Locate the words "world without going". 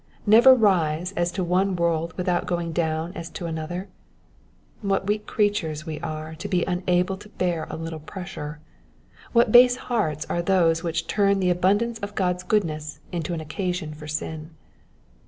1.75-2.71